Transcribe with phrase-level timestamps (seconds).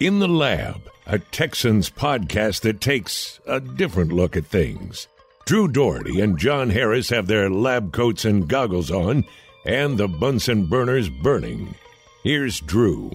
[0.00, 5.08] In the Lab, a Texans podcast that takes a different look at things.
[5.44, 9.24] Drew Doherty and John Harris have their lab coats and goggles on,
[9.66, 11.74] and the Bunsen burners burning.
[12.22, 13.10] Here's Drew.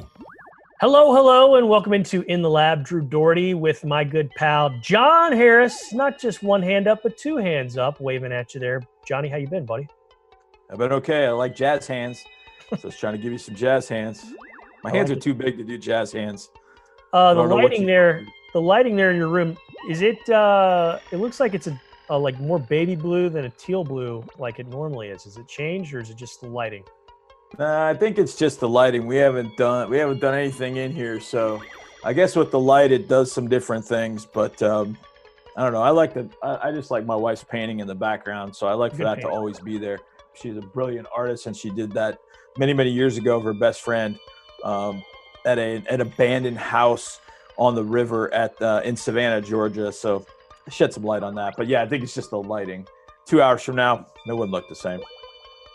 [0.82, 2.84] Hello, hello, and welcome into In the Lab.
[2.84, 5.94] Drew Doherty with my good pal John Harris.
[5.94, 8.82] Not just one hand up, but two hands up, waving at you there.
[9.08, 9.88] Johnny, how you been, buddy?
[10.70, 11.28] I've been okay.
[11.28, 12.26] I like jazz hands,
[12.72, 14.26] so I was trying to give you some jazz hands.
[14.84, 16.50] My hands are too big to do jazz hands.
[17.14, 19.56] Uh, the lighting there, the lighting there in your room,
[19.88, 20.28] is it?
[20.30, 24.26] Uh, it looks like it's a, a, like more baby blue than a teal blue,
[24.40, 25.28] like it normally is.
[25.28, 26.84] Is it changed or is it just the lighting?
[27.60, 29.06] Uh, I think it's just the lighting.
[29.06, 31.62] We haven't done we haven't done anything in here, so
[32.04, 34.26] I guess with the light it does some different things.
[34.26, 34.98] But um,
[35.56, 35.84] I don't know.
[35.84, 38.74] I like the I, I, just like my wife's painting in the background, so I
[38.74, 40.00] like for that to always be there.
[40.34, 42.18] She's a brilliant artist, and she did that
[42.58, 44.18] many many years ago of her best friend.
[44.64, 45.04] Um,
[45.46, 47.20] at a an abandoned house
[47.58, 49.92] on the river at uh, in Savannah, Georgia.
[49.92, 50.26] So
[50.70, 51.56] shed some light on that.
[51.58, 52.88] But yeah, I think it's just the lighting.
[53.26, 55.02] Two hours from now, it wouldn't look the same.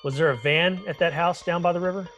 [0.05, 2.09] Was there a van at that house down by the river?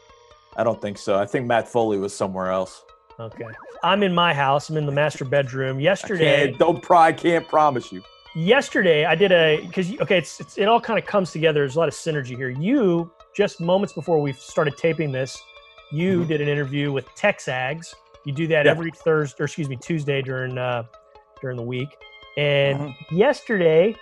[0.57, 1.19] I don't think so.
[1.19, 2.85] I think Matt Foley was somewhere else.
[3.19, 3.45] Okay.
[3.83, 4.69] I'm in my house.
[4.69, 5.81] I'm in the master bedroom.
[5.81, 7.09] Yesterday, don't pry.
[7.09, 8.03] I can't promise you.
[8.35, 11.61] Yesterday, I did a because okay, it's, it's it all kind of comes together.
[11.61, 12.51] There's a lot of synergy here.
[12.51, 15.41] You just moments before we started taping this,
[15.91, 16.29] you mm-hmm.
[16.29, 17.95] did an interview with TexAgs.
[18.25, 18.71] You do that yeah.
[18.71, 20.85] every Thursday, or excuse me, Tuesday during uh,
[21.41, 21.97] during the week.
[22.37, 23.17] And mm-hmm.
[23.17, 23.97] yesterday,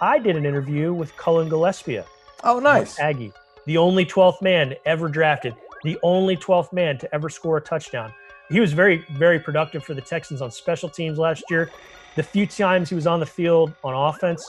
[0.00, 2.04] I did an interview with Cullen Gillaspia.
[2.42, 2.98] Oh, nice.
[2.98, 3.32] Aggie,
[3.66, 8.12] the only 12th man ever drafted, the only 12th man to ever score a touchdown.
[8.50, 11.70] He was very, very productive for the Texans on special teams last year.
[12.16, 14.48] The few times he was on the field on offense,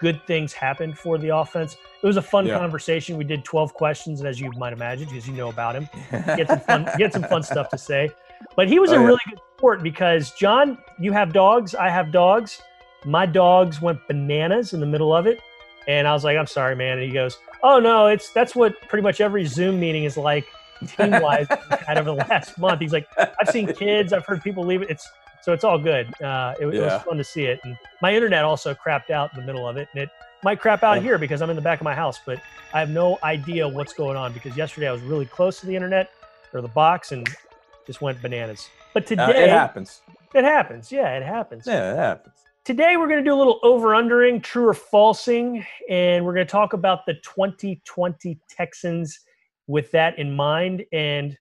[0.00, 1.76] good things happened for the offense.
[2.02, 2.58] It was a fun yeah.
[2.58, 3.16] conversation.
[3.16, 5.88] We did 12 questions, and as you might imagine, because you know about him,
[6.36, 8.10] get some fun, get some fun stuff to say.
[8.56, 12.10] But he was oh, a really good sport because John, you have dogs, I have
[12.10, 12.62] dogs.
[13.04, 15.40] My dogs went bananas in the middle of it,
[15.86, 18.80] and I was like, "I'm sorry, man." And he goes, "Oh no, it's that's what
[18.88, 20.46] pretty much every Zoom meeting is like."
[20.86, 22.80] team wise kind of the last month.
[22.80, 24.88] He's like, I've seen kids, I've heard people leave it.
[24.90, 25.06] It's
[25.42, 26.06] so it's all good.
[26.22, 26.80] Uh, it, yeah.
[26.80, 27.60] it, was fun to see it.
[27.64, 30.10] And my internet also crapped out in the middle of it, and it
[30.42, 32.40] might crap out here because I'm in the back of my house, but
[32.72, 35.74] I have no idea what's going on because yesterday I was really close to the
[35.74, 36.10] internet
[36.52, 37.28] or the box and
[37.86, 38.68] just went bananas.
[38.94, 40.02] But today uh, it happens.
[40.34, 40.92] It happens.
[40.92, 41.66] Yeah, it happens.
[41.66, 42.34] Yeah, it happens.
[42.64, 46.46] Today we're going to do a little over undering, true or falsing, and we're going
[46.46, 49.20] to talk about the 2020 Texans
[49.66, 50.84] with that in mind.
[50.92, 51.36] And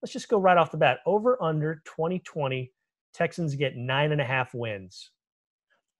[0.00, 1.00] let's just go right off the bat.
[1.06, 2.72] Over under 2020
[3.12, 5.10] Texans get nine and a half wins.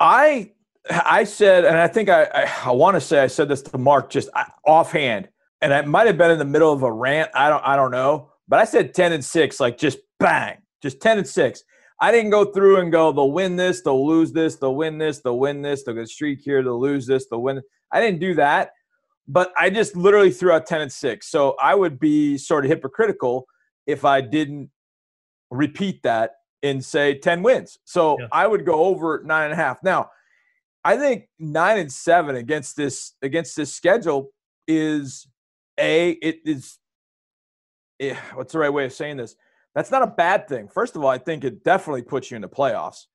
[0.01, 0.53] I
[0.91, 3.79] I said, and I think I I, I want to say I said this to
[3.79, 5.29] Mark just uh, offhand,
[5.61, 7.31] and I might have been in the middle of a rant.
[7.35, 11.01] I don't I don't know, but I said ten and six, like just bang, just
[11.01, 11.63] ten and six.
[12.01, 15.21] I didn't go through and go, they'll win this, they'll lose this, they'll win this,
[15.21, 17.63] they'll win this, they'll get streak here, they'll lose this, they'll win.
[17.93, 18.73] I didn't do that,
[19.29, 21.31] but I just literally threw out ten and six.
[21.31, 23.47] So I would be sort of hypocritical
[23.87, 24.71] if I didn't
[25.51, 27.79] repeat that in say 10 wins.
[27.85, 28.29] So yeah.
[28.33, 29.83] I would go over nine and a half.
[29.83, 30.11] Now,
[30.85, 34.31] I think nine and seven against this against this schedule
[34.67, 35.29] is
[35.79, 36.79] a it is
[38.01, 39.37] eh, what's the right way of saying this?
[39.75, 40.69] That's not a bad thing.
[40.69, 43.07] First of all, I think it definitely puts you in the playoffs,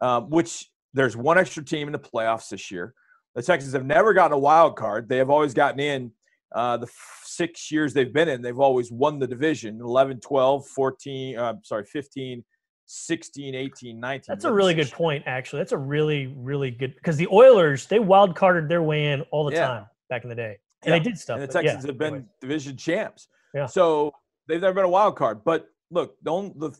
[0.00, 2.94] um, which there's one extra team in the playoffs this year.
[3.34, 5.08] The Texans have never gotten a wild card.
[5.08, 6.12] They have always gotten in
[6.54, 8.42] uh, the f- six years they've been in.
[8.42, 12.44] They've always won the division 11, 12, 14, uh, sorry, 15,
[12.92, 14.24] 16, 18, 19.
[14.26, 15.60] That's a really good point, actually.
[15.60, 19.44] That's a really, really good because the Oilers, they wild carded their way in all
[19.44, 19.66] the yeah.
[19.66, 20.58] time back in the day.
[20.82, 20.98] And yeah.
[20.98, 21.38] they did stuff.
[21.38, 23.28] And the Texans yeah, have been division champs.
[23.54, 23.66] Yeah.
[23.66, 24.12] So
[24.48, 25.44] they've never been a wild card.
[25.44, 26.72] But look, don't the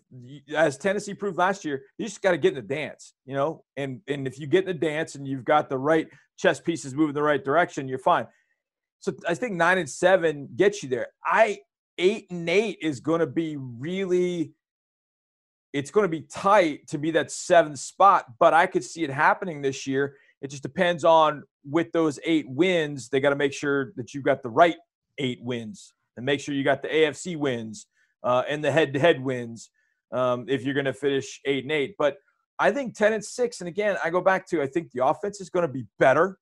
[0.56, 3.62] as Tennessee proved last year, you just got to get in the dance, you know.
[3.77, 6.92] And and if you get in the dance and you've got the right chess pieces
[6.92, 8.27] moving the right direction, you're fine.
[8.98, 11.06] So I think nine and seven gets you there.
[11.25, 11.60] I
[11.98, 14.54] eight and eight is going to be really
[15.72, 19.11] it's going to be tight to be that seventh spot, but I could see it
[19.11, 20.17] happening this year.
[20.43, 24.25] It just depends on with those eight wins, they got to make sure that you've
[24.25, 24.77] got the right
[25.19, 27.87] eight wins and make sure you got the AFC wins
[28.25, 29.71] uh, and the head to head wins
[30.13, 31.95] um, if you're going to finish eight and eight.
[31.99, 32.16] But
[32.59, 35.41] I think 10 and six, and again, I go back to I think the offense
[35.41, 36.39] is going to be better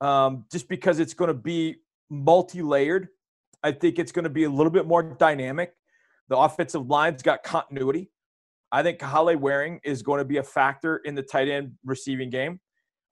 [0.00, 1.76] um, just because it's going to be
[2.10, 3.08] multi layered.
[3.62, 5.72] I think it's going to be a little bit more dynamic.
[6.28, 8.10] The offensive line's got continuity.
[8.76, 12.28] I think Kahale Warring is going to be a factor in the tight end receiving
[12.28, 12.60] game.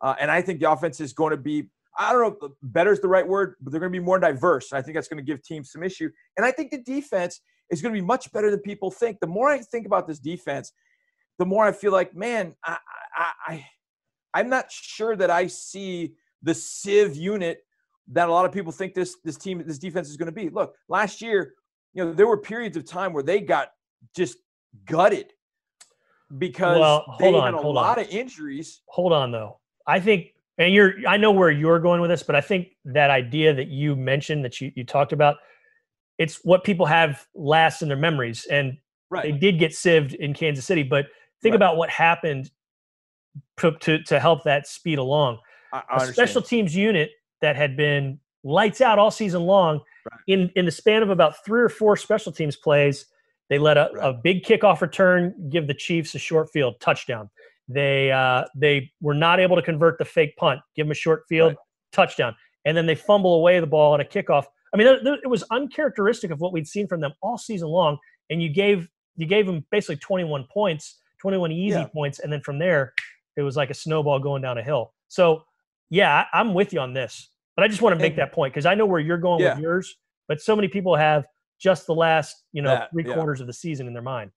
[0.02, 3.00] Uh, and I think the offense is going to be, I don't know, better is
[3.00, 4.72] the right word, but they're going to be more diverse.
[4.72, 6.10] And I think that's going to give teams some issue.
[6.36, 7.40] And I think the defense
[7.70, 9.20] is going to be much better than people think.
[9.20, 10.70] The more I think about this defense,
[11.38, 12.76] the more I feel like, man, I,
[13.16, 13.66] I, I
[14.34, 16.12] I'm not sure that I see
[16.42, 17.60] the sieve unit
[18.08, 20.50] that a lot of people think this this team this defense is going to be.
[20.50, 21.54] Look, last year,
[21.94, 23.68] you know, there were periods of time where they got
[24.14, 24.36] just
[24.84, 25.32] gutted
[26.38, 28.04] because well, they on, had a lot on.
[28.04, 28.80] of injuries.
[28.86, 29.58] Hold on though.
[29.86, 33.10] I think and you're I know where you're going with this, but I think that
[33.10, 35.36] idea that you mentioned that you, you talked about,
[36.18, 38.46] it's what people have last in their memories.
[38.50, 38.78] And
[39.10, 39.24] right.
[39.24, 41.06] they did get sieved in Kansas City, but
[41.42, 41.56] think right.
[41.56, 42.50] about what happened
[43.58, 45.38] to, to, to help that speed along.
[45.72, 47.10] I, I a special teams unit
[47.40, 49.80] that had been lights out all season long.
[50.10, 50.20] Right.
[50.26, 53.06] In in the span of about three or four special teams plays,
[53.50, 54.10] they let a, right.
[54.10, 57.30] a big kickoff return give the Chiefs a short field touchdown.
[57.68, 61.24] They uh, they were not able to convert the fake punt, give them a short
[61.28, 61.58] field right.
[61.92, 64.44] touchdown, and then they fumble away the ball on a kickoff.
[64.72, 67.96] I mean, it was uncharacteristic of what we'd seen from them all season long.
[68.28, 71.86] And you gave you gave them basically 21 points, 21 easy yeah.
[71.86, 72.92] points, and then from there,
[73.36, 74.92] it was like a snowball going down a hill.
[75.08, 75.44] So,
[75.90, 78.32] yeah, I, am with you on this, but I just want to make and, that
[78.32, 79.54] point because I know where you're going yeah.
[79.54, 79.96] with yours.
[80.26, 81.26] But so many people have
[81.58, 83.44] just the last, you know, that, three quarters yeah.
[83.44, 84.30] of the season in their mind.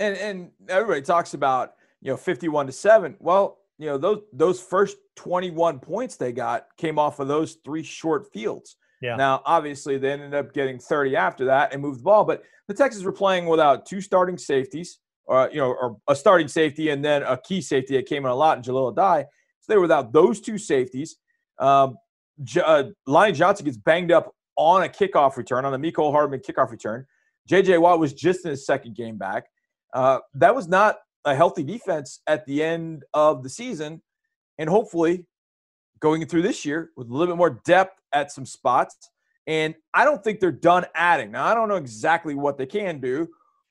[0.00, 3.16] And and everybody talks about you know 51 to seven.
[3.20, 7.82] Well, you know those those first 21 points they got came off of those three
[7.82, 8.76] short fields.
[9.00, 9.16] Yeah.
[9.16, 12.74] Now, obviously, they ended up getting 30 after that and moved the ball, but the
[12.74, 17.04] Texans were playing without two starting safeties, or you know, or a starting safety and
[17.04, 19.24] then a key safety that came in a lot in Jahleel Addae.
[19.60, 21.16] So they were without those two safeties.
[21.58, 21.96] Um,
[22.42, 26.40] J- uh, Lonnie Johnson gets banged up on a kickoff return, on a Mecole Hardman
[26.40, 27.06] kickoff return.
[27.46, 27.78] J.J.
[27.78, 29.44] Watt was just in his second game back.
[29.92, 34.02] Uh, that was not a healthy defense at the end of the season.
[34.58, 35.26] And hopefully,
[36.00, 39.10] going through this year with a little bit more depth at some spots.
[39.46, 41.32] And I don't think they're done adding.
[41.32, 43.28] Now, I don't know exactly what they can do,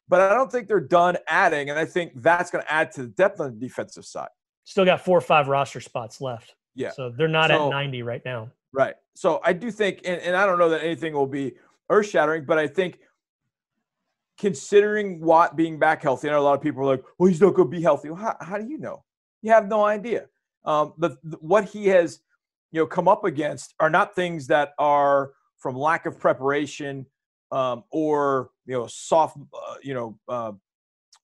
[0.07, 1.69] but I don't think they're done adding.
[1.69, 4.29] And I think that's going to add to the depth on the defensive side.
[4.65, 6.55] Still got four or five roster spots left.
[6.75, 6.91] Yeah.
[6.91, 8.49] So they're not so, at 90 right now.
[8.71, 8.95] Right.
[9.15, 11.53] So I do think, and, and I don't know that anything will be
[11.89, 12.99] earth shattering, but I think
[14.37, 17.53] considering Watt being back healthy, know a lot of people are like, well, he's not
[17.53, 18.09] going to be healthy.
[18.09, 19.03] Well, how, how do you know?
[19.41, 20.25] You have no idea.
[20.65, 22.19] Um, but what he has,
[22.71, 27.05] you know, come up against are not things that are from lack of preparation
[27.51, 30.51] um, or you know soft, uh, you know, uh,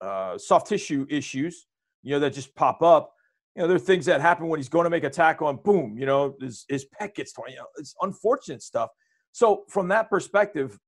[0.01, 1.65] uh, soft tissue issues,
[2.03, 3.13] you know, that just pop up.
[3.59, 5.61] You know, there are things that happen when he's going to make a tackle and
[5.61, 7.51] boom, you know, his, his pec gets torn.
[7.51, 8.89] You know, it's unfortunate stuff.
[9.33, 10.79] So from that perspective,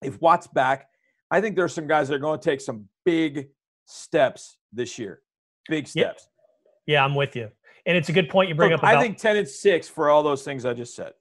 [0.00, 0.88] if Watt's back,
[1.30, 3.48] I think there's some guys that are going to take some big
[3.84, 5.20] steps this year.
[5.68, 6.30] Big steps.
[6.86, 7.50] Yeah, yeah I'm with you.
[7.84, 8.78] And it's a good point you bring up.
[8.78, 11.12] About, I think 10 and 6 for all those things I just said.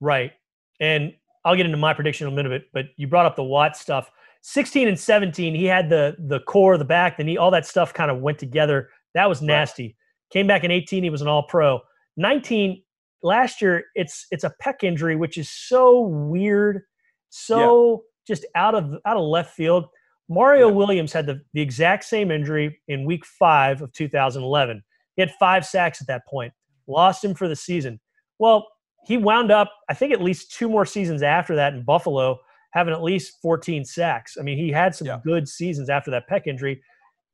[0.00, 0.32] Right.
[0.80, 1.12] And
[1.44, 4.10] I'll get into my prediction in a minute, but you brought up the Watt stuff.
[4.40, 7.92] 16 and 17, he had the the core, the back, the knee, all that stuff
[7.92, 8.88] kind of went together.
[9.12, 9.82] That was nasty.
[9.82, 9.94] Right.
[10.30, 11.80] Came back in 18, he was an all pro.
[12.16, 12.82] 19,
[13.22, 16.82] last year, it's it's a pec injury, which is so weird,
[17.30, 19.86] so just out of out of left field.
[20.28, 20.74] Mario yeah.
[20.74, 24.82] Williams had the, the exact same injury in week five of 2011.
[25.16, 26.52] He had five sacks at that point,
[26.86, 27.98] lost him for the season.
[28.38, 28.68] Well,
[29.06, 32.38] he wound up, I think, at least two more seasons after that in Buffalo,
[32.72, 34.36] having at least 14 sacks.
[34.38, 35.18] I mean, he had some yeah.
[35.24, 36.82] good seasons after that pec injury.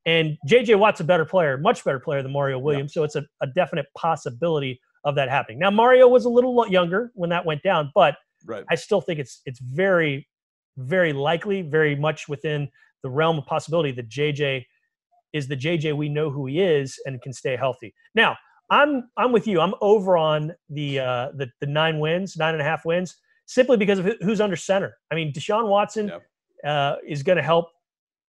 [0.06, 2.92] And JJ Watt's a better player, much better player than Mario Williams.
[2.94, 3.00] Yeah.
[3.00, 5.58] So it's a, a definite possibility of that happening.
[5.58, 8.64] Now, Mario was a little younger when that went down, but right.
[8.70, 10.26] I still think it's it's very
[10.76, 12.68] very likely, very much within
[13.02, 14.64] the realm of possibility that JJ
[15.32, 17.94] is the JJ we know who he is and can stay healthy.
[18.14, 18.36] Now,
[18.70, 19.60] I'm I'm with you.
[19.60, 23.76] I'm over on the uh, the the nine wins, nine and a half wins, simply
[23.76, 24.96] because of who's under center.
[25.10, 26.22] I mean, Deshaun Watson yep.
[26.64, 27.68] uh, is going to help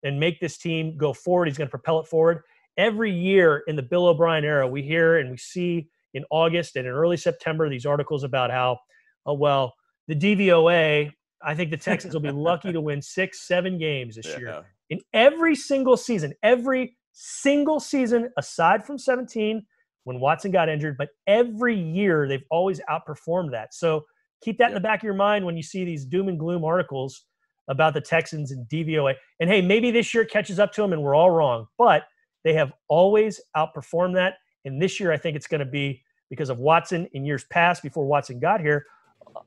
[0.04, 1.48] and make this team go forward.
[1.48, 2.42] He's going to propel it forward.
[2.76, 6.86] Every year in the Bill O'Brien era, we hear and we see in August and
[6.86, 8.78] in early September these articles about how,
[9.26, 9.74] oh well,
[10.06, 11.12] the DVOA
[11.44, 14.38] I think the Texans will be lucky to win six, seven games this yeah.
[14.38, 14.62] year.
[14.90, 19.64] In every single season, every single season aside from 17
[20.04, 23.74] when Watson got injured, but every year they've always outperformed that.
[23.74, 24.04] So
[24.42, 26.64] keep that in the back of your mind when you see these doom and gloom
[26.64, 27.24] articles
[27.68, 29.14] about the Texans and DVOA.
[29.40, 32.04] And hey, maybe this year catches up to them and we're all wrong, but
[32.42, 34.34] they have always outperformed that.
[34.64, 37.82] And this year, I think it's going to be because of Watson in years past
[37.82, 38.84] before Watson got here.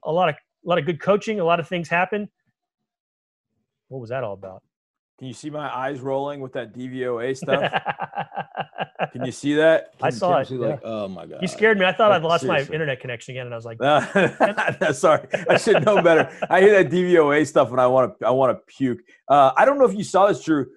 [0.03, 2.29] A lot of a lot of good coaching, a lot of things happen.
[3.87, 4.63] What was that all about?
[5.19, 7.71] Can you see my eyes rolling with that DVOA stuff?
[9.13, 9.93] Can you see that?
[10.01, 10.57] I saw it, yeah.
[10.57, 11.39] Like, oh my god!
[11.41, 11.85] you scared me.
[11.85, 12.69] I thought Like, I'd lost seriously.
[12.69, 16.31] my internet connection again, and I was like, Uh, sorry, I should know better.
[16.49, 18.99] I hear that DVOA stuff and I want to I want to puke.
[19.27, 20.67] Uh, I don't know if you saw this, Drew.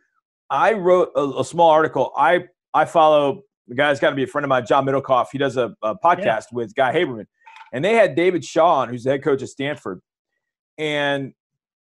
[0.48, 2.12] I wrote a, a small article.
[2.16, 5.26] I I follow the guy's got to be a friend of mine, John Middlecoff.
[5.32, 7.26] He does a, a podcast with Guy Haberman,
[7.72, 10.00] and they had David Shaw on, who's the head coach at Stanford,
[10.78, 11.32] and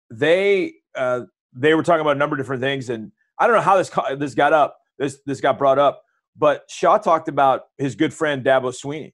[0.10, 1.22] they uh,
[1.58, 2.90] they were talking about a number of different things.
[2.90, 4.78] And I don't know how this this got up.
[4.98, 6.04] This this got brought up,
[6.36, 9.14] but Shaw talked about his good friend Dabo Swinney,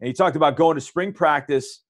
[0.00, 1.82] and he talked about going to spring practice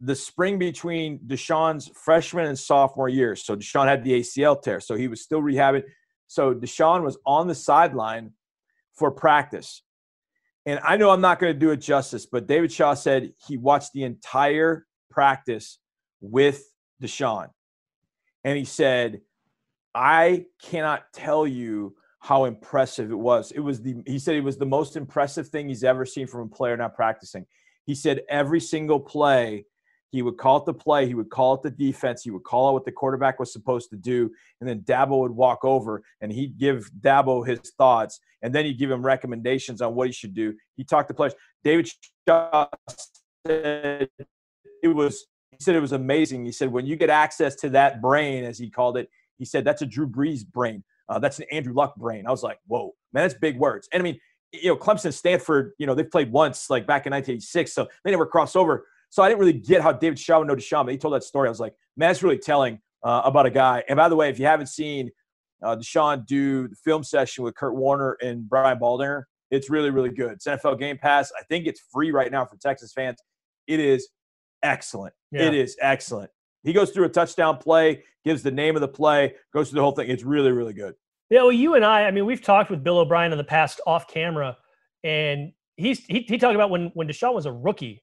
[0.00, 3.44] the spring between Deshaun's freshman and sophomore years.
[3.44, 5.84] So Deshaun had the ACL tear, so he was still rehabbing.
[6.26, 8.32] So Deshaun was on the sideline
[8.94, 9.82] for practice.
[10.66, 13.56] And I know I'm not going to do it justice, but David Shaw said he
[13.56, 15.78] watched the entire practice
[16.20, 16.64] with
[17.02, 17.48] Deshaun.
[18.46, 19.22] And he said,
[19.92, 23.50] I cannot tell you how impressive it was.
[23.50, 26.42] It was the he said it was the most impressive thing he's ever seen from
[26.42, 27.44] a player not practicing.
[27.86, 29.66] He said every single play,
[30.10, 32.68] he would call it the play, he would call it the defense, he would call
[32.68, 36.32] out what the quarterback was supposed to do, and then Dabo would walk over and
[36.32, 40.34] he'd give Dabo his thoughts, and then he'd give him recommendations on what he should
[40.34, 40.54] do.
[40.76, 41.34] He talked to players.
[41.64, 41.90] David
[42.28, 42.68] Shaw
[43.44, 44.08] said
[44.82, 45.26] it was
[45.58, 46.44] he said it was amazing.
[46.44, 49.08] He said when you get access to that brain, as he called it,
[49.38, 50.82] he said that's a Drew Brees brain.
[51.08, 52.26] Uh, that's an Andrew Luck brain.
[52.26, 53.88] I was like, whoa, man, that's big words.
[53.92, 54.18] And I mean,
[54.52, 58.10] you know, Clemson, Stanford, you know, they've played once, like back in 1986, so they
[58.10, 58.86] never crossed over.
[59.10, 61.24] So I didn't really get how David Shaw would know Deshaun, but he told that
[61.24, 61.48] story.
[61.48, 63.84] I was like, man, that's really telling uh, about a guy.
[63.88, 65.10] And by the way, if you haven't seen
[65.62, 70.10] uh, Deshaun do the film session with Kurt Warner and Brian Baldinger, it's really, really
[70.10, 70.32] good.
[70.32, 71.30] It's NFL Game Pass.
[71.38, 73.18] I think it's free right now for Texas fans.
[73.66, 74.08] It is
[74.66, 75.14] excellent.
[75.30, 75.42] Yeah.
[75.48, 76.30] It is excellent.
[76.64, 79.82] He goes through a touchdown play, gives the name of the play, goes through the
[79.82, 80.10] whole thing.
[80.10, 80.94] It's really, really good.
[81.30, 83.80] Yeah, well, you and I, I mean, we've talked with Bill O'Brien in the past
[83.86, 84.56] off camera,
[85.02, 88.02] and he's he, he talked about when when Deshaun was a rookie,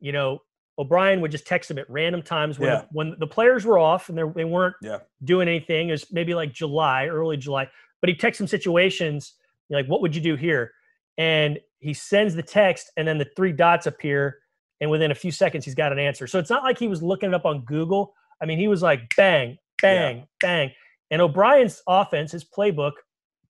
[0.00, 0.38] you know,
[0.78, 2.84] O'Brien would just text him at random times when Yeah.
[2.92, 4.98] when the players were off and they weren't Yeah.
[5.24, 5.88] doing anything.
[5.88, 7.68] It was maybe like July, early July,
[8.00, 9.34] but he texts him situations
[9.68, 10.72] like, "What would you do here?"
[11.18, 14.38] And he sends the text, and then the three dots appear,
[14.80, 16.26] and within a few seconds, he's got an answer.
[16.26, 18.14] So it's not like he was looking it up on Google.
[18.42, 20.72] I mean, he was like, bang, bang, bang.
[21.10, 22.92] And O'Brien's offense, his playbook,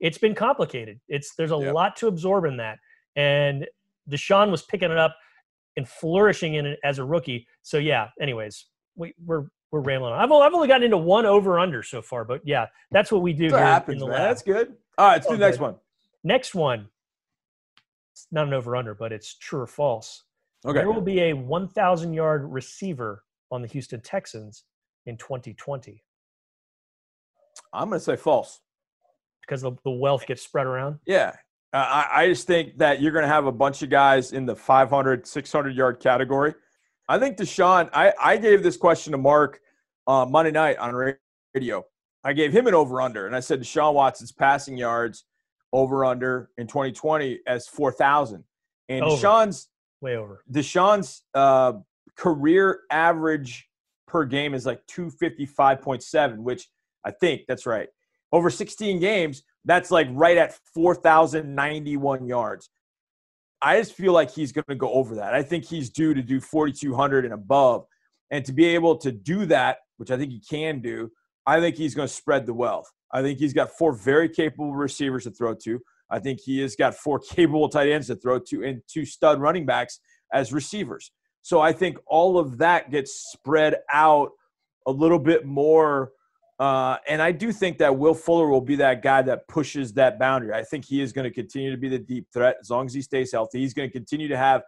[0.01, 0.99] it's been complicated.
[1.09, 1.73] It's there's a Yeah.
[1.73, 2.79] lot to absorb in that.
[3.17, 3.67] And
[4.11, 5.15] Deshaun was picking it up
[5.77, 7.47] and flourishing in it as a rookie.
[7.63, 8.09] So yeah.
[8.21, 10.19] Anyways, we, we're we're rambling on.
[10.21, 13.23] I've only, I've only gotten into one over under so far, but yeah, that's what
[13.23, 14.11] we do That's here happens, man.
[14.11, 14.23] lab.
[14.23, 14.75] That's good.
[14.99, 15.63] All right, let's do Oh, the next good.
[15.63, 15.75] one.
[16.25, 16.89] Next one,
[18.13, 20.25] it's not an over under, but it's true or false.
[20.64, 20.79] Okay.
[20.79, 24.64] There will be a 1,000 yard receiver on the Houston Texans
[25.07, 26.02] in 2020
[27.73, 28.61] I'm going to say false.
[29.43, 30.99] because the, the wealth gets spread around.
[31.07, 31.33] Yeah.
[31.73, 34.45] Uh, I, I just think that you're going to have a bunch of guys in
[34.45, 36.55] the 500, 600 yard category.
[37.09, 39.61] I think Deshaun, I, I gave this question to Mark
[40.07, 40.95] uh, Monday night on
[41.55, 41.85] radio.
[42.23, 45.25] I gave him an over under, and I said Deshaun Watson's passing yards
[45.73, 48.45] over under in 2020 as 4,000.
[48.88, 49.17] And Over.
[49.17, 49.69] Deshaun's
[50.00, 50.42] Way over.
[50.50, 51.75] Deshaun's uh,
[52.16, 53.69] career average
[54.07, 56.69] per game is like 255.7, which
[57.04, 57.88] I think that's right.
[58.33, 62.71] Over 16 games, that's like right at 4,091 yards.
[63.62, 65.35] I just feel like he's going to go over that.
[65.35, 67.85] I think he's due to do 4,200 and above.
[68.30, 71.11] And to be able to do that, which I think he can do,
[71.47, 72.90] I think he's going to spread the wealth.
[73.12, 75.80] I think he's got four very capable receivers to throw to.
[76.11, 79.40] I think he has got four capable tight ends to throw to and two stud
[79.40, 80.00] running backs
[80.33, 81.12] as receivers.
[81.43, 84.31] So I think all of that gets spread out
[84.87, 86.12] a little bit more.
[86.59, 90.19] Uh, and I do think that Will Fuller will be that guy that pushes that
[90.19, 90.52] boundary.
[90.52, 92.93] I think he is going to continue to be the deep threat as long as
[92.93, 93.61] he stays healthy.
[93.61, 94.62] He's going to continue to have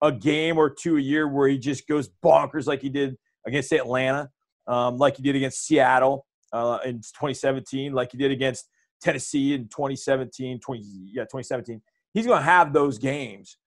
[0.00, 3.72] a game or two a year where he just goes bonkers like he did against
[3.72, 4.30] Atlanta,
[4.66, 8.68] um, like he did against Seattle uh, in 2017, like he did against
[9.04, 10.82] Tennessee in 2017, 20,
[11.12, 11.80] yeah, 2017.
[12.12, 13.58] He's going to have those games,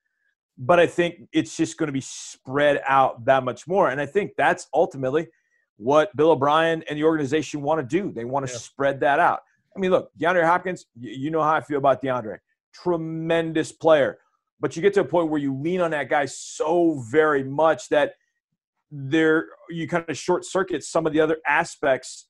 [0.57, 3.89] but I think it's just going to be spread out that much more.
[3.89, 5.27] And I think that's ultimately
[5.77, 8.11] what Bill O'Brien and the organization want to do.
[8.11, 8.57] They want to Yeah.
[8.59, 9.41] spread that out.
[9.75, 12.39] I mean, look, DeAndre Hopkins, you, know how I feel about DeAndre.
[12.73, 14.17] Tremendous player.
[14.59, 17.89] But you get to a point where you lean on that guy so very much
[17.89, 18.15] that
[18.89, 22.27] there you kind of short circuit some of the other aspects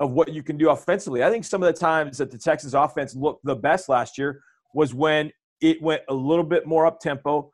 [0.00, 1.22] of what you can do offensively.
[1.22, 4.40] I think some of the times that the Texans offense looked the best last year
[4.74, 7.52] was when it went a little bit more up tempo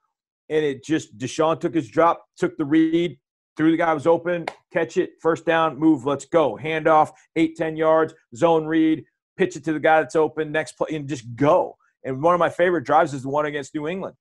[0.48, 3.18] and it just Deshaun took his drop, took the read,
[3.56, 6.58] threw the guy was open, catch it, first down, move, let's go.
[6.60, 9.04] Handoff, eight, 10 yards, zone read,
[9.36, 11.76] pitch it to the guy that's open, next play, and just go.
[12.04, 14.16] And one of my favorite drives is the one against New England.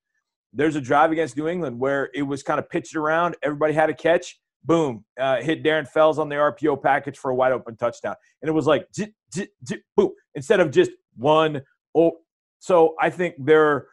[0.52, 3.88] There's a drive against New England where it was kind of pitched around, everybody had
[3.88, 7.76] a catch, boom, uh, hit Darren Fells on the RPO package for a wide open
[7.76, 8.14] touchdown.
[8.42, 11.62] And it was like, j- j- j- boom, instead of just one.
[11.94, 12.12] Oh,
[12.58, 13.88] so I think there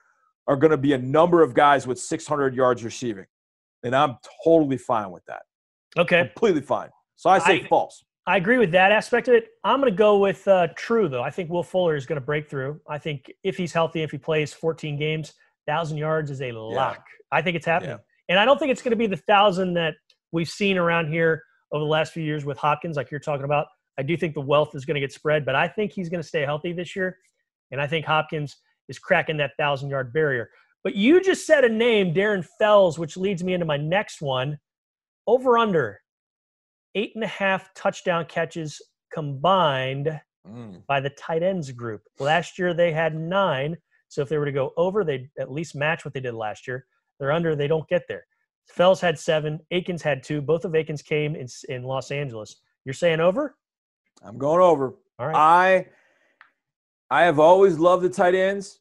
[0.47, 3.25] are going to be a number of guys with 600 yards receiving.
[3.83, 5.43] And I'm totally fine with that.
[5.97, 6.23] Okay.
[6.33, 6.89] Completely fine.
[7.15, 8.03] So I say I, false.
[8.27, 9.47] I agree with that aspect of it.
[9.63, 11.23] I'm going to go with uh, true, though.
[11.23, 12.79] I think Will Fuller is going to break through.
[12.87, 15.33] I think if he's healthy, if he plays 14 games,
[15.65, 16.97] 1,000 yards is a lock.
[16.97, 17.37] Yeah.
[17.37, 17.91] I think it's happening.
[17.91, 17.97] Yeah.
[18.29, 19.95] And I don't think it's going to be the 1,000 that
[20.31, 23.67] we've seen around here over the last few years with Hopkins, like you're talking about.
[23.99, 26.21] I do think the wealth is going to get spread, but I think he's going
[26.21, 27.17] to stay healthy this year.
[27.71, 28.57] And I think Hopkins
[28.87, 30.49] is cracking that 1,000 yard barrier.
[30.83, 34.59] But you just said a name, Darren Fells, which leads me into my next one.
[35.25, 35.99] Over under
[36.95, 38.81] eight and a half touchdown catches
[39.13, 40.85] combined mm.
[40.87, 42.01] by the tight ends group.
[42.19, 43.77] Last year they had nine.
[44.07, 46.67] So if they were to go over, they'd at least match what they did last
[46.67, 46.85] year.
[47.19, 48.25] They're under, they don't get there.
[48.67, 49.59] Fells had seven.
[49.71, 50.41] Akins had two.
[50.41, 52.57] Both of Akins came in, in Los Angeles.
[52.85, 53.55] You're saying over?
[54.23, 54.95] I'm going over.
[55.19, 55.35] All right.
[55.35, 55.85] I
[57.09, 58.79] I have always loved the tight ends.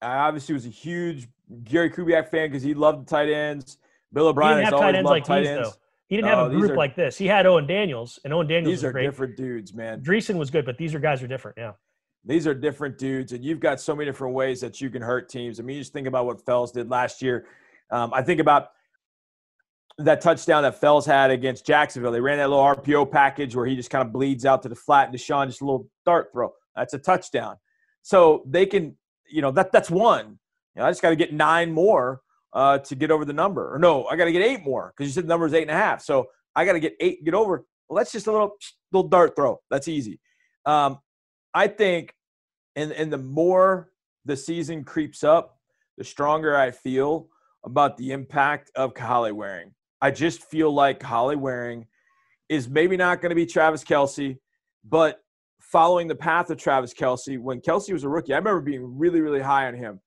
[0.00, 1.28] I obviously was a huge
[1.64, 3.78] Gary Kubiak fan because he loved the tight ends.
[4.12, 5.70] Bill O'Brien has always loved like tight these, ends.
[5.70, 5.76] Though.
[6.08, 7.18] He didn't have oh, a group are, like this.
[7.18, 8.78] He had Owen Daniels, and Owen Daniels.
[8.78, 9.04] These are great.
[9.04, 10.00] different dudes, man.
[10.00, 11.58] Dreessen was good, but these are guys are different.
[11.58, 11.72] Yeah.
[12.24, 15.28] These are different dudes, and you've got so many different ways that you can hurt
[15.28, 15.60] teams.
[15.60, 17.46] I mean, you just think about what Fells did last year.
[17.90, 18.70] Um, I think about
[19.98, 22.12] that touchdown that Fells had against Jacksonville.
[22.12, 24.76] They ran that little RPO package where he just kind of bleeds out to the
[24.76, 26.52] flat, and Deshaun just a little dart throw.
[26.76, 27.56] That's a touchdown.
[28.02, 28.96] So they can,
[29.28, 30.38] you know, that that's one.
[30.74, 32.20] You know, I just got to get nine more
[32.52, 33.74] uh, to get over the number.
[33.74, 35.62] Or no, I got to get eight more because you said the number is eight
[35.62, 36.02] and a half.
[36.02, 37.66] So I got to get eight, get over.
[37.88, 38.56] Well, that's just a little
[38.92, 39.60] little dart throw.
[39.70, 40.20] That's easy.
[40.64, 40.98] Um,
[41.54, 42.14] I think,
[42.76, 43.90] and and the more
[44.24, 45.58] the season creeps up,
[45.96, 47.28] the stronger I feel
[47.64, 49.72] about the impact of Kahale Warring.
[50.00, 51.86] I just feel like Kahale Warring
[52.48, 54.38] is maybe not going to be Travis Kelce,
[54.84, 55.20] but
[55.60, 59.20] following the path of Travis Kelce, When Kelce was a rookie, I remember being really,
[59.20, 60.00] really high on him.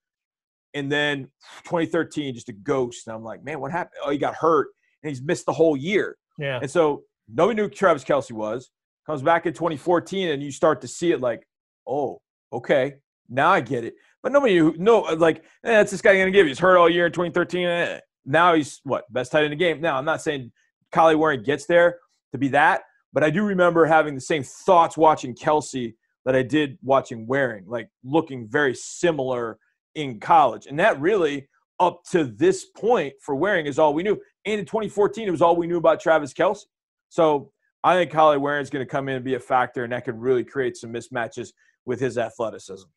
[0.73, 1.27] And then
[1.65, 3.07] 2013, just a ghost.
[3.07, 4.01] And I'm like, man, what happened?
[4.03, 4.69] Oh, he got hurt
[5.03, 6.17] and he's missed the whole year.
[6.39, 6.59] Yeah.
[6.61, 8.71] And so nobody knew Travis Kelce was.
[9.05, 11.45] Comes back in 2014 and you start to see it like,
[11.87, 12.21] oh,
[12.53, 12.95] okay,
[13.29, 13.95] now I get it.
[14.23, 16.47] But nobody knew, no, like, eh, that's this guy going to give.
[16.47, 17.67] He's hurt all year in 2013.
[17.67, 17.99] Eh.
[18.25, 19.11] Now he's what?
[19.11, 19.81] Best tight in the game.
[19.81, 20.51] Now, I'm not saying
[20.93, 21.97] Kahale Warring gets there
[22.31, 26.43] to be that, but I do remember having the same thoughts watching Kelce that I
[26.43, 29.57] did watching Warring, like looking very similar
[29.95, 30.67] in college.
[30.67, 31.47] And that really,
[31.79, 34.19] up to this point for Warring, is all we knew.
[34.45, 36.61] And in 2014, it was all we knew about Travis Kelce.
[37.09, 37.51] So
[37.83, 40.05] I think Kahale Warring is going to come in and be a factor, and that
[40.05, 41.49] could really create some mismatches
[41.85, 42.87] with his athleticism.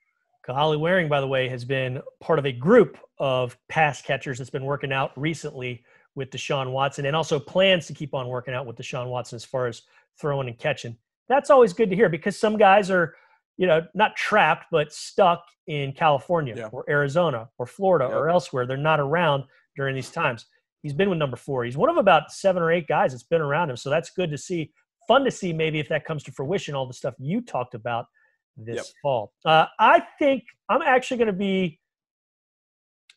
[0.46, 4.50] Kahale Warring, by the way, has been part of a group of pass catchers that's
[4.50, 8.66] been working out recently with Deshaun Watson and also plans to keep on working out
[8.66, 9.82] with Deshaun Watson as far as
[10.20, 10.96] throwing and catching.
[11.28, 13.14] That's always good to hear because some guys are,
[13.56, 16.68] you know, not trapped, but stuck in California yeah.
[16.72, 18.66] or Arizona or Florida or elsewhere.
[18.66, 19.44] They're not around
[19.76, 20.46] during these times.
[20.82, 21.64] He's been with number four.
[21.64, 23.76] He's one of about seven or eight guys that's been around him.
[23.76, 24.72] So that's good to see.
[25.08, 28.06] Fun to see maybe if that comes to fruition, all the stuff you talked about
[28.56, 28.86] this yep.
[29.02, 29.32] fall.
[29.44, 31.80] Uh, I think I'm actually going to be.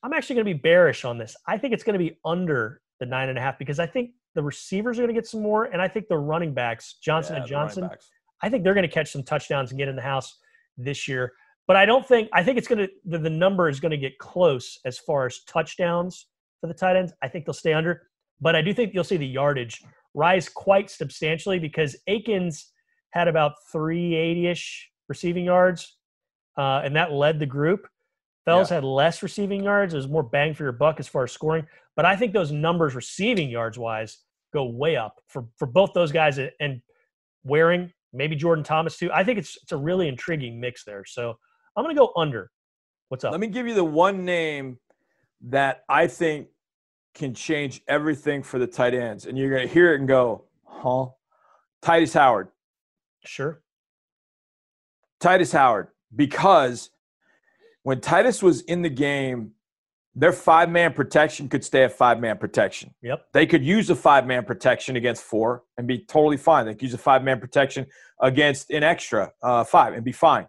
[0.03, 1.35] I'm actually going to be bearish on this.
[1.47, 4.11] I think it's going to be under the nine and a half because I think
[4.35, 7.35] the receivers are going to get some more, and I think the running backs, Johnson
[7.35, 7.89] yeah, and Johnson,
[8.41, 10.37] I think they're going to catch some touchdowns and get in the house
[10.77, 11.33] this year.
[11.65, 13.97] But I don't think I think it's going to the, the number is going to
[13.97, 16.27] get close as far as touchdowns
[16.61, 17.13] for the tight ends.
[17.21, 18.03] I think they'll stay under,
[18.39, 22.71] but I do think you'll see the yardage rise quite substantially because Akins
[23.11, 25.97] had about 380 ish receiving yards,
[26.57, 27.87] uh, and that led the group.
[28.45, 28.75] Fells yeah.
[28.75, 29.93] had less receiving yards.
[29.93, 31.67] It was more bang for your buck as far as scoring.
[31.95, 34.19] But I think those numbers, receiving yards wise,
[34.53, 36.81] go way up for, for both those guys and
[37.43, 39.09] Warring, maybe Jordan Thomas too.
[39.13, 41.05] I think it's it's a really intriguing mix there.
[41.05, 41.37] So
[41.75, 42.51] I'm going to go under.
[43.09, 43.31] What's up?
[43.31, 44.77] Let me give you the one name
[45.47, 46.47] that I think
[47.15, 50.45] can change everything for the tight ends, and you're going to hear it and go,
[50.65, 51.07] "Huh?"
[51.81, 52.49] Tytus Howard.
[53.25, 53.61] Sure.
[55.19, 56.89] Tytus Howard, because
[57.83, 59.51] when Tytus was in the game,
[60.15, 62.93] their five man protection could stay at five man protection.
[63.03, 63.27] Yep.
[63.33, 66.65] They could use a five man protection against four and be totally fine.
[66.65, 67.85] They could use a five man protection
[68.21, 70.47] against an extra uh, five and be fine.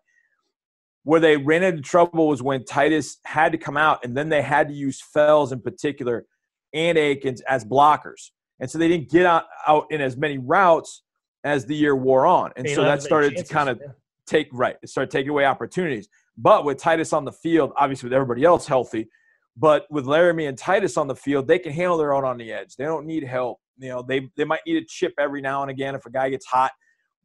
[1.04, 4.42] Where they ran into trouble was when Tytus had to come out and then they
[4.42, 6.26] had to use Fells in particular
[6.72, 8.30] and Akins as blockers.
[8.60, 11.02] and so they didn't get out, out in as many routes
[11.44, 13.68] as the year wore on, and They so that have as many started to kind
[13.68, 13.92] of yeah.
[14.28, 16.08] Take right, it started taking away opportunities.
[16.36, 19.08] But with Tytus on the field, obviously with everybody else healthy,
[19.56, 22.52] but with Laremy and Tytus on the field, they can handle their own on the
[22.52, 22.76] edge.
[22.76, 23.58] They don't need help.
[23.78, 26.28] You know, they they might need a chip every now and again if a guy
[26.30, 26.72] gets hot,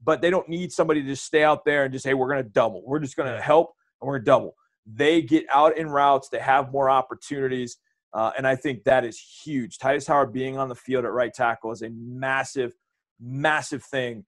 [0.04, 2.44] but they don't need somebody to just stay out there and just hey, we're going
[2.44, 2.82] to double.
[2.86, 4.56] We're just going to help and we're going to double.
[4.86, 6.30] They get out in routes.
[6.30, 7.78] They have more opportunities,
[8.13, 9.78] uh, and I think that is huge.
[9.78, 12.74] Tytus Howard being on the field at right tackle is a massive,
[13.20, 14.26] massive thing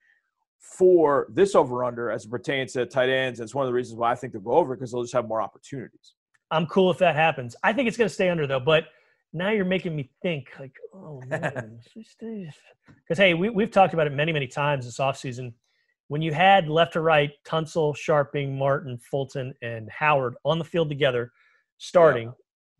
[0.73, 3.39] for this over under as it pertains to tight ends.
[3.39, 5.27] It's one of the reasons why I think they'll go over because they'll just have
[5.27, 6.13] more opportunities.
[6.51, 7.55] I'm cool if that happens.
[7.63, 8.85] I think it's going to stay under though, but
[9.33, 14.13] now you're making me think like, oh man, because hey, we, we've talked about it
[14.13, 15.53] many, many times this offseason.
[16.07, 20.87] When you had left to right, Tunsil, Scharping, Martin, Fulton, and Howard on the field
[20.87, 21.31] together,
[21.77, 22.31] starting,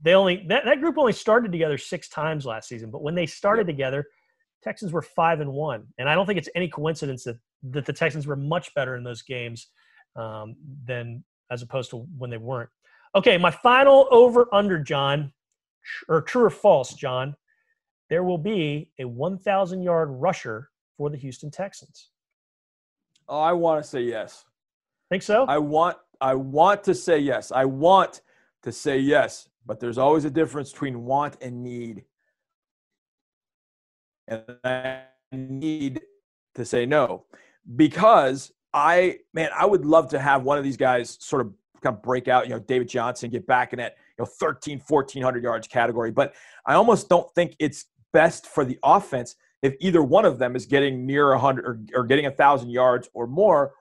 [0.02, 2.92] they only that, that group only started together six times last season.
[2.92, 4.06] But when they started together,
[4.64, 7.38] Texans were five and one, and I don't think it's any coincidence that
[7.72, 9.68] that the Texans were much better in those games
[10.16, 12.70] um, than as opposed to when they weren't.
[13.16, 15.32] Okay, my final over under, John,
[16.08, 17.36] or true or false, John.
[18.10, 22.10] There will be a 1,000 yard rusher for the Houston Texans.
[23.28, 24.46] Oh, I want to say yes.
[25.10, 25.46] Think so?
[25.46, 27.52] I want I want to say yes.
[27.52, 28.22] I want
[28.64, 32.06] to say yes, but there's always a difference between want and need.
[34.28, 35.02] And I
[35.32, 36.02] need
[36.56, 37.26] to say no
[37.76, 41.96] because I man, I would love to have one of these guys sort of kind
[41.96, 45.44] of break out, you know, David Johnson get back in that, you know, 13 1400
[45.44, 46.34] yards category, but
[46.66, 50.66] I almost don't think it's best for the offense if either one of them is
[50.66, 53.74] getting near 100 or, or getting a 1000 yards or more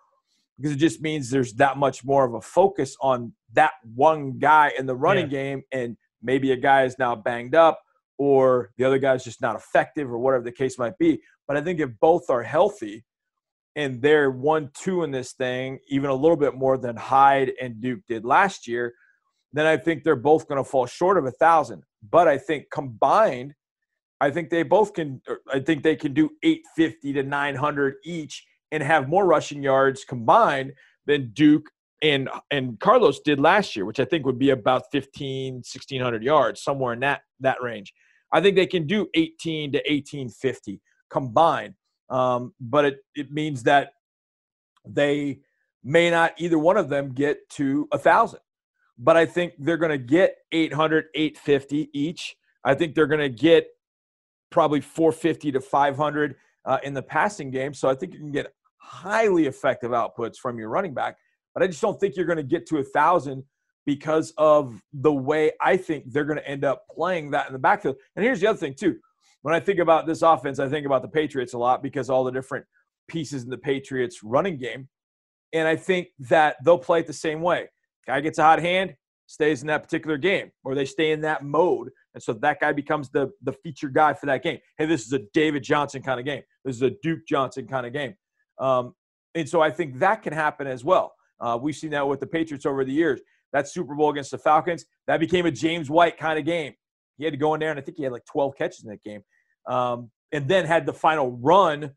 [0.59, 4.73] because it just means there's that much more of a focus on that one guy
[4.79, 5.39] in the running Yeah.
[5.43, 7.81] game and maybe a guy is now banged up
[8.19, 11.61] or the other guy's just not effective or whatever the case might be but i
[11.61, 13.05] think if both are healthy
[13.77, 17.81] and they're one two in this thing even a little bit more than hyde and
[17.81, 18.95] duke did last year
[19.53, 22.65] then i think they're both going to fall short of a thousand but i think
[22.71, 23.55] combined
[24.21, 28.45] i think they both can er, i think they can do 850 to 900 each
[28.75, 30.73] and have more rushing yards combined
[31.07, 31.71] than Duke
[32.03, 36.63] and and Carlos did last year, which I think would be about 15 1600 yards
[36.63, 37.93] somewhere in that that range.
[38.33, 41.75] I think they can do 18 to 1850 combined.
[42.11, 43.93] Um, but it it means that
[44.87, 45.41] they
[45.83, 48.41] may not either one of them get to a thousand.
[48.97, 52.37] But I think they're going to get 800, 850 each.
[52.65, 53.67] I think they're going to get
[54.51, 57.75] probably 450 to 500 uh, in the passing game.
[57.75, 61.17] So I think you can get highly effective outputs from your running back.
[61.55, 63.45] But I just don't think you're going to get to a thousand
[63.87, 67.59] because of the way I think they're going to end up playing that in the
[67.59, 67.97] backfield.
[68.17, 68.99] And here's the other thing too.
[69.45, 72.25] When I think about this offense, I think about the Patriots a lot because all
[72.25, 72.65] the different
[73.09, 74.89] pieces in the Patriots running game.
[75.53, 77.69] And I think that they'll play it the same way.
[78.07, 78.95] Guy gets a hot hand,
[79.27, 81.91] stays in that particular game, or they stay in that mode.
[82.15, 84.61] And so that guy becomes the the feature guy for that game.
[84.79, 86.43] Hey, this is a David Johnson kind of game.
[86.65, 88.15] This is a Duke Johnson kind of game.
[88.59, 88.95] Um,
[89.35, 91.13] and so I think that can happen as well.
[91.39, 93.21] Uh, we've seen that with the Patriots over the years.
[93.53, 96.73] That Super Bowl against the Falcons, that became a James White kind of game.
[97.19, 98.91] He had to go in there, and I think he had like 12 catches in
[98.91, 99.23] that game.
[99.67, 101.93] Um, and then had the final run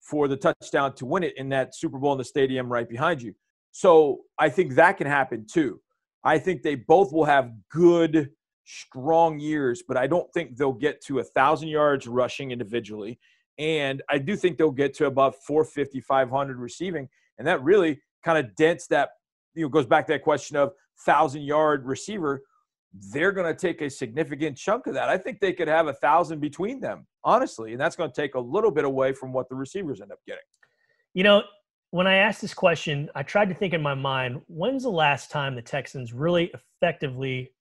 [0.00, 3.22] for the touchdown to win it in that Super Bowl in the stadium right behind
[3.22, 3.34] you.
[3.70, 5.80] So I think that can happen too.
[6.24, 8.30] I think they both will have good,
[8.64, 13.18] strong years, but I don't think they'll get to a thousand yards rushing individually.
[13.58, 17.08] And I do think they'll get to about 450, 500 receiving.
[17.38, 19.10] And that really kind of dents that,
[19.54, 20.72] you know, goes back to that question of
[21.04, 22.42] thousand yard receiver.
[23.12, 25.08] They're going to take a significant chunk of that.
[25.08, 27.72] I think they could have a thousand between them, honestly.
[27.72, 30.18] And that's going to take a little bit away from what the receivers end up
[30.26, 30.42] getting.
[31.14, 31.42] You know,
[31.90, 35.30] when I asked this question, I tried to think in my mind, when's the last
[35.30, 37.52] time the Texans really effectively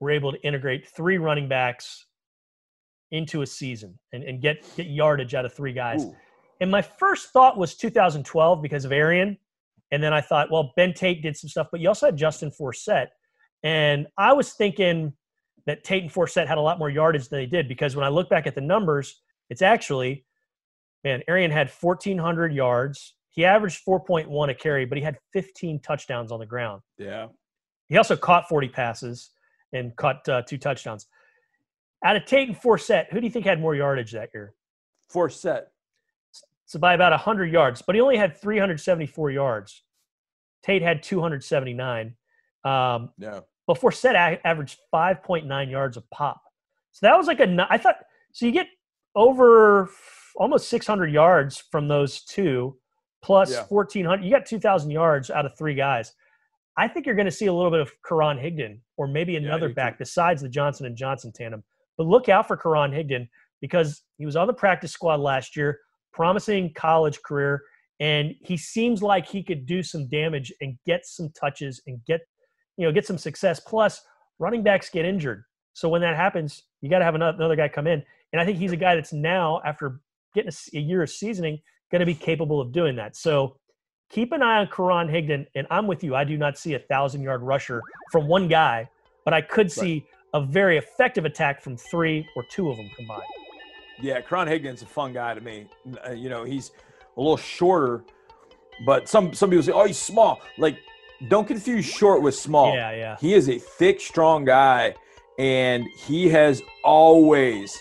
[0.00, 2.06] were able to integrate three running backs
[3.10, 6.04] into a season and, and get, get yardage out of three guys?
[6.04, 6.14] Ooh.
[6.60, 9.36] And my first thought was 2012 because of Arian.
[9.92, 12.50] And then I thought, well, Ben Tate did some stuff, but you also had Justin
[12.50, 13.08] Forsett.
[13.64, 15.14] And I was thinking
[15.66, 18.08] that Tate and Forsett had a lot more yardage than they did because when I
[18.08, 20.26] look back at the numbers, it's actually,
[21.02, 23.16] man, Arian had 1,400 yards.
[23.30, 26.82] He averaged 4.1 a carry, but he had 15 touchdowns on the ground.
[26.98, 27.28] Yeah.
[27.88, 29.30] He also caught 40 passes
[29.72, 31.06] and caught uh, two touchdowns.
[32.04, 34.54] Out of Tate and Forsett, who do you think had more yardage that year?
[35.12, 35.64] Forsett.
[36.66, 39.82] So by about 100 yards, but he only had 374 yards.
[40.62, 42.14] Tate had 279.
[42.64, 43.40] Um, Yeah.
[43.66, 46.40] But Forsett averaged 5.9 yards a pop.
[46.92, 47.96] So that was like a, I thought
[48.32, 48.46] so.
[48.46, 48.68] You get
[49.16, 49.90] over
[50.36, 52.76] almost 600 yards from those two,
[53.22, 53.64] plus Yeah.
[53.68, 54.24] 1,400.
[54.24, 56.12] You got 2,000 yards out of three guys.
[56.76, 59.68] I think you're going to see a little bit of Karan Higdon or maybe another
[59.68, 61.62] do back besides the Johnson and Johnson tandem.
[61.96, 63.28] But look out for Karan Higdon
[63.60, 65.78] because he was on the practice squad last year,
[66.12, 67.62] promising college career,
[68.00, 72.22] and he seems like he could do some damage and get some touches and get,
[72.76, 73.60] you know, get some success.
[73.60, 74.02] Plus,
[74.38, 77.68] running backs get injured, so when that happens, you got to have another, another guy
[77.68, 78.02] come in.
[78.32, 80.00] And I think he's a guy that's now, after
[80.34, 81.60] getting a year of seasoning,
[81.90, 83.16] going to be capable of doing that.
[83.16, 83.56] So
[84.10, 85.46] keep an eye on Karan Higdon.
[85.54, 86.14] And I'm with you.
[86.14, 88.88] I do not see a thousand yard rusher from one guy,
[89.24, 93.22] but I could see a very effective attack from three or two of them combined.
[94.00, 95.66] Yeah, Karan Higdon's a fun guy to me.
[96.06, 96.72] Uh, you know, he's
[97.16, 98.02] a little shorter,
[98.84, 100.78] but some some people say, "Oh, he's small." Like,
[101.28, 102.74] don't confuse short with small.
[102.74, 103.16] Yeah, yeah.
[103.20, 104.94] He is a thick, strong guy,
[105.38, 107.78] and he has always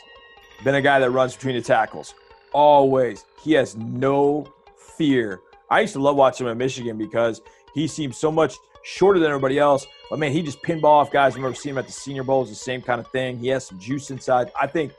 [0.64, 2.14] been a guy that runs between the tackles.
[2.54, 3.26] Always.
[3.42, 5.42] He has no fear.
[5.70, 7.42] I used to love watching him at Michigan because
[7.74, 9.86] he seemed so much shorter than everybody else.
[10.10, 11.34] But man, he just pinball off guys.
[11.34, 12.42] I remember seeing him at the Senior Bowl.
[12.42, 13.40] It's the same kind of thing.
[13.40, 14.52] He has some juice inside.
[14.60, 14.94] I think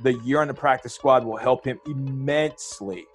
[0.00, 3.06] the year on the practice squad will help him immensely.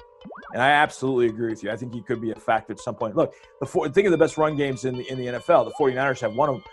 [0.53, 1.71] And I absolutely agree with you.
[1.71, 3.15] I think he could be a factor at some point.
[3.15, 5.65] Look, the four, think of the best run games in the in the NFL.
[5.65, 6.63] The 49ers have one of them.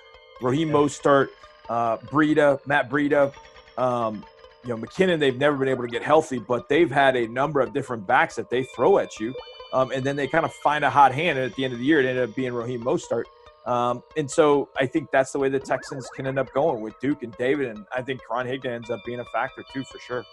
[0.41, 1.29] Raheem Mostert,
[1.69, 3.33] uh, Breida, Matt Breida,
[3.79, 4.25] um,
[4.65, 7.61] you know, McKinnon, they've never been able to get healthy, but they've had a number
[7.61, 9.35] of different backs that they throw at you.
[9.73, 11.39] Um, and then they kind of find a hot hand.
[11.39, 13.25] And at the end of the year, it ended up being Raheem Mostert.
[13.67, 16.99] Um, and so I think that's the way the Texans can end up going with
[17.01, 17.69] Duke and David.
[17.69, 20.25] And I think Karan Higdon ends up being a factor too, for sure.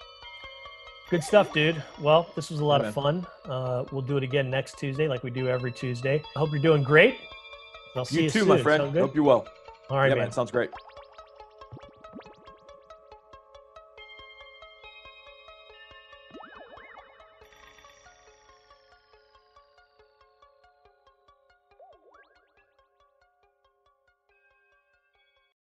[1.14, 1.84] Good stuff, dude.
[2.02, 3.28] Well, this was a lot Yeah, of fun.
[3.46, 6.24] Uh, we'll do it again next Tuesday, like we do every Tuesday.
[6.36, 7.18] I hope you're doing great.
[7.96, 8.48] I'll see you, You too, soon.
[8.48, 8.98] my friend.
[8.98, 9.48] Hope you're well.
[9.92, 10.24] All right, yeah, man.
[10.24, 10.32] man.
[10.32, 10.72] Sounds great.